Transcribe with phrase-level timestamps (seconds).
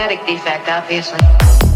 [0.00, 1.69] genetic defect, obviously.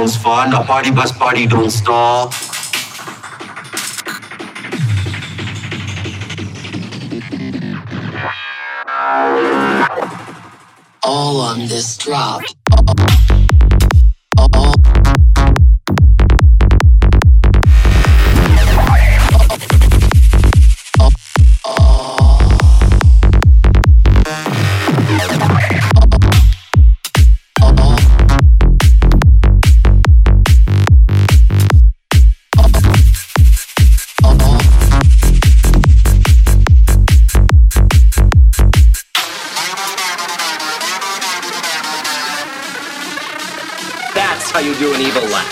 [0.00, 0.54] sounds fun.
[0.54, 2.32] A party bus party don't stall.
[11.02, 12.42] All on this drop.
[44.80, 45.44] do an evil laugh.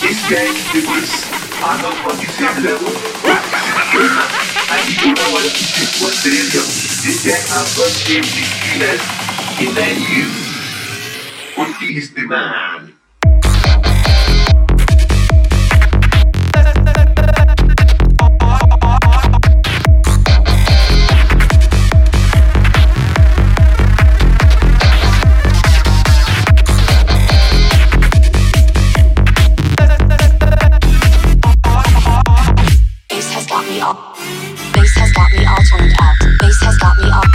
[0.00, 1.28] this guy did this
[1.60, 2.88] on a fucking step level.
[4.72, 5.44] I you know what
[6.00, 6.64] what's the deal?
[7.04, 8.24] This guy has got him
[8.72, 8.96] in the
[9.60, 10.36] in 90 years.
[11.58, 12.96] Und he is the man.
[36.78, 37.25] got me off.